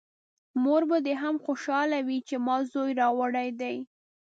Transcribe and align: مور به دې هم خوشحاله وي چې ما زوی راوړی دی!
مور 0.63 0.81
به 0.89 0.97
دې 1.05 1.13
هم 1.21 1.35
خوشحاله 1.45 1.99
وي 2.07 2.19
چې 2.27 2.35
ما 2.45 2.57
زوی 2.71 2.91
راوړی 3.01 3.49
دی! 3.61 3.77